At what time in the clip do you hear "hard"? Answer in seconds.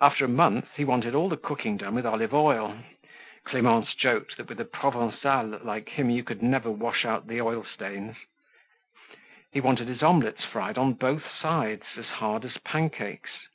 12.06-12.44